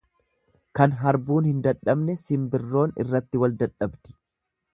[0.79, 4.19] Kan harbuun hin dadhabne simbirroon irratti wal dadhabdi.